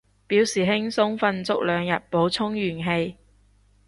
[0.25, 3.17] 表示輕鬆瞓足兩日，補充元氣